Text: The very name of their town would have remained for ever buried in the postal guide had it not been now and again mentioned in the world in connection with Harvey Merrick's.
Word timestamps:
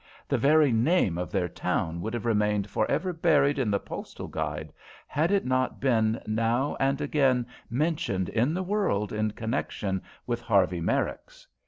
The 0.27 0.39
very 0.39 0.71
name 0.71 1.19
of 1.19 1.31
their 1.31 1.47
town 1.47 2.01
would 2.01 2.15
have 2.15 2.25
remained 2.25 2.67
for 2.71 2.89
ever 2.89 3.13
buried 3.13 3.59
in 3.59 3.69
the 3.69 3.77
postal 3.79 4.27
guide 4.27 4.73
had 5.05 5.29
it 5.29 5.45
not 5.45 5.79
been 5.79 6.19
now 6.25 6.75
and 6.79 6.99
again 6.99 7.45
mentioned 7.69 8.27
in 8.27 8.55
the 8.55 8.63
world 8.63 9.13
in 9.13 9.29
connection 9.29 10.01
with 10.25 10.41
Harvey 10.41 10.81
Merrick's. 10.81 11.45